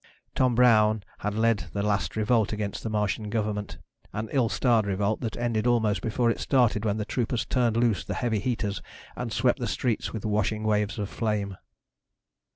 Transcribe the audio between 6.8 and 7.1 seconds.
when the